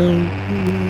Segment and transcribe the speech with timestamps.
[0.00, 0.89] Thank you.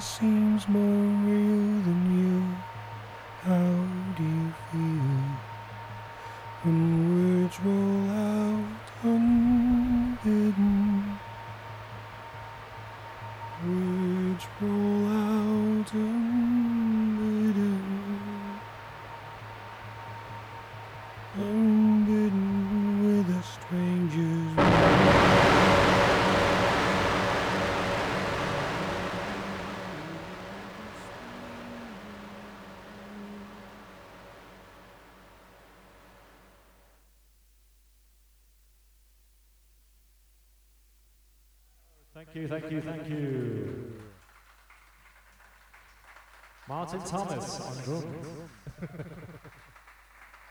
[0.00, 0.99] Seems more
[42.34, 43.92] you, thank you, thank you.
[46.68, 48.26] Martin Thomas on drums.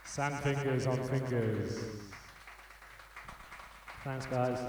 [0.04, 1.80] Sam Fingers on fingers.
[4.04, 4.60] Thanks, guys.